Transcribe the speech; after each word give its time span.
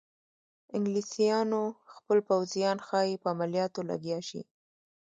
انګلیسیانو 0.75 1.61
خپل 1.95 2.17
پوځیان 2.29 2.77
ښایي 2.87 3.15
په 3.21 3.27
عملیاتو 3.33 3.79
لګیا 3.89 4.19
شي. 4.27 4.41